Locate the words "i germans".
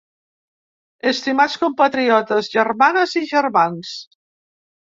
3.23-3.95